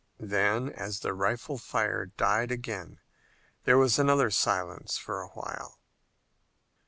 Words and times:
Then, 0.19 0.69
as 0.69 1.01
the 1.01 1.13
rifle 1.13 1.59
fire 1.59 2.07
died 2.07 2.51
again, 2.51 2.99
there 3.65 3.77
was 3.77 3.99
another 3.99 4.31
silence 4.31 4.97
for 4.97 5.21
a 5.21 5.27
while. 5.29 5.77